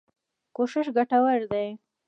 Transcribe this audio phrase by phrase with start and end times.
[0.55, 1.67] کوښښ ګټور دی.